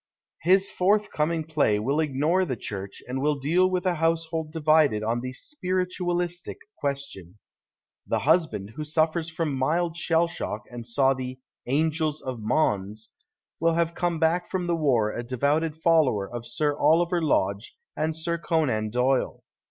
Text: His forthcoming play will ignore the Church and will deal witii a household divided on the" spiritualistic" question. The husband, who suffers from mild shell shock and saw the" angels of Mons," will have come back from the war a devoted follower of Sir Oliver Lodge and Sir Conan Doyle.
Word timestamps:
His 0.41 0.71
forthcoming 0.71 1.43
play 1.43 1.77
will 1.77 1.99
ignore 1.99 2.43
the 2.43 2.55
Church 2.55 3.03
and 3.07 3.21
will 3.21 3.35
deal 3.37 3.69
witii 3.69 3.85
a 3.85 3.93
household 3.93 4.51
divided 4.51 5.03
on 5.03 5.21
the" 5.21 5.31
spiritualistic" 5.51 6.57
question. 6.79 7.37
The 8.07 8.17
husband, 8.17 8.71
who 8.71 8.83
suffers 8.83 9.29
from 9.29 9.53
mild 9.55 9.95
shell 9.95 10.27
shock 10.27 10.63
and 10.71 10.87
saw 10.87 11.13
the" 11.13 11.37
angels 11.67 12.19
of 12.19 12.39
Mons," 12.39 13.13
will 13.59 13.75
have 13.75 13.93
come 13.93 14.17
back 14.17 14.49
from 14.49 14.65
the 14.65 14.75
war 14.75 15.11
a 15.11 15.21
devoted 15.21 15.77
follower 15.77 16.27
of 16.27 16.47
Sir 16.47 16.75
Oliver 16.75 17.21
Lodge 17.21 17.77
and 17.95 18.15
Sir 18.15 18.39
Conan 18.39 18.89
Doyle. 18.89 19.43